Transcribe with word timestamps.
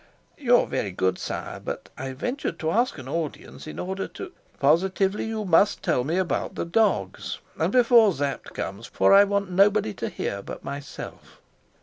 "You 0.35 0.57
are 0.57 0.65
very 0.65 0.89
good, 0.89 1.19
sire. 1.19 1.59
But 1.59 1.89
I 1.95 2.13
ventured 2.13 2.57
to 2.57 2.71
ask 2.71 2.97
an 2.97 3.07
audience 3.07 3.67
in 3.67 3.77
order 3.77 4.07
to" 4.07 4.31
"Positively 4.59 5.25
you 5.25 5.45
must 5.45 5.83
tell 5.83 6.03
me 6.03 6.17
about 6.17 6.55
the 6.55 6.65
dogs. 6.65 7.37
And 7.59 7.71
before 7.71 8.11
Sapt 8.11 8.51
comes, 8.55 8.87
for 8.87 9.13
I 9.13 9.23
want 9.25 9.51
nobody 9.51 9.93
to 9.93 10.09
hear 10.09 10.41
but 10.41 10.63
myself." 10.63 11.39